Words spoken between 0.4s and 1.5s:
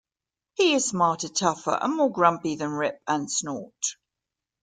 He is smarter,